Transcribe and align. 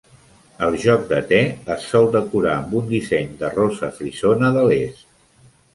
El 0.67 0.77
joc 0.85 1.03
de 1.11 1.19
te 1.33 1.41
es 1.77 1.85
sol 1.91 2.09
decorar 2.17 2.57
amb 2.63 2.75
un 2.83 2.91
disseny 2.95 3.31
de 3.45 3.55
rosa 3.61 3.95
frisona 4.01 4.53
de 4.59 4.69
l"est. 4.71 5.11